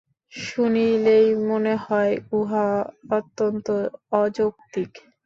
শুনিলেই 0.33 1.27
মনে 1.47 1.73
হয়, 1.85 2.13
উহা 2.31 2.67
অত্যন্ত 3.11 3.67
অযৌক্তিক। 4.13 4.91